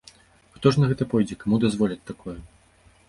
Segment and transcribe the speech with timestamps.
[0.55, 2.37] Хто ж на гэта пойдзе, каму дазволяць такое?